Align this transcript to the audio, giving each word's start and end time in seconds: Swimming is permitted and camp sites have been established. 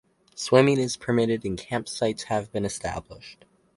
Swimming 0.33 0.79
is 0.79 0.97
permitted 0.97 1.45
and 1.45 1.59
camp 1.59 1.87
sites 1.87 2.23
have 2.23 2.51
been 2.51 2.65
established. 2.65 3.45